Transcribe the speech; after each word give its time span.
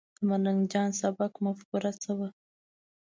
د 0.17 0.19
ملنګ 0.29 0.59
جان 0.71 0.89
د 0.91 0.97
سبک 1.01 1.31
مفکوره 1.45 1.91
څه 2.01 2.11
وه؟ 2.17 2.29